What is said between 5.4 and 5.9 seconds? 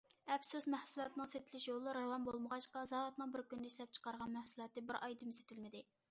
سېتىلمىدى.